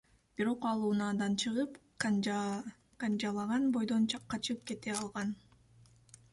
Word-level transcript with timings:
Бирок 0.37 0.63
ал 0.69 0.79
унаадан 0.87 1.35
чыгып, 1.43 1.75
канжалаган 3.03 3.69
бойдон 3.77 4.11
качып 4.33 4.67
кете 4.73 4.99
алган. 5.01 5.39